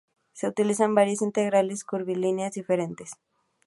[0.33, 3.11] Se utilizan varias integrales curvilíneas diferentes.